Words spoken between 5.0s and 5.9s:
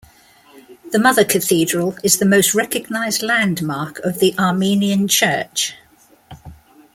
Church.